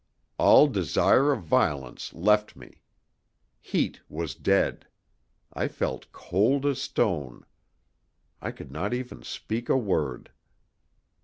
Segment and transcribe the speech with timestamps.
[0.39, 2.81] All desire of violence left me.
[3.59, 4.87] Heat was dead;
[5.53, 7.45] I felt cold as stone.
[8.41, 10.31] I could not even speak a word.